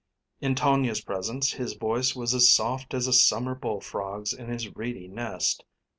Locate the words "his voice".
1.53-2.15